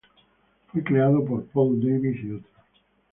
Fue 0.71 0.83
creado 0.83 1.23
por 1.23 1.45
Paul 1.51 1.79
Davis 1.79 2.23
y 2.23 2.31
otros. 2.31 2.51